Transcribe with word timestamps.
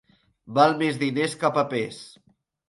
Val 0.57 0.73
més 0.79 0.97
diners 1.03 1.37
que 1.45 1.53
papers. 1.59 2.01